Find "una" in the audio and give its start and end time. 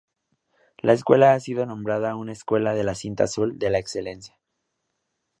2.15-2.31